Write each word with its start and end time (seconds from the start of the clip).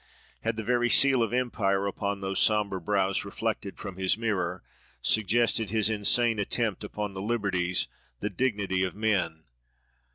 Had 0.41 0.55
the 0.55 0.63
very 0.63 0.89
seal 0.89 1.21
of 1.21 1.31
empire 1.31 1.85
upon 1.85 2.21
those 2.21 2.39
sombre 2.39 2.81
brows, 2.81 3.23
reflected 3.23 3.77
from 3.77 3.97
his 3.97 4.17
mirror, 4.17 4.63
suggested 5.03 5.69
his 5.69 5.91
insane 5.91 6.39
attempt 6.39 6.83
upon 6.83 7.13
the 7.13 7.21
liberties, 7.21 7.87
the 8.19 8.31
dignity 8.31 8.81
of 8.81 8.95
men? 8.95 9.43